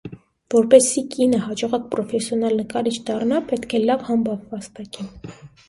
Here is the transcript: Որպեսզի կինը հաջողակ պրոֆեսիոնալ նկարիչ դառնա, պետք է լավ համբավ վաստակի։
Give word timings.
Որպեսզի 0.53 1.03
կինը 1.15 1.41
հաջողակ 1.49 1.85
պրոֆեսիոնալ 1.91 2.57
նկարիչ 2.63 2.95
դառնա, 3.13 3.41
պետք 3.53 3.79
է 3.81 3.85
լավ 3.87 4.09
համբավ 4.11 4.43
վաստակի։ 4.59 5.11